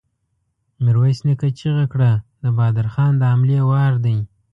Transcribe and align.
ميرويس 0.83 1.19
نيکه 1.27 1.49
چيغه 1.59 1.85
کړه! 1.93 2.11
د 2.41 2.45
بهادر 2.55 2.87
خان 2.93 3.13
د 3.17 3.23
حملې 3.31 3.59
وار 3.69 3.93
دی! 4.05 4.17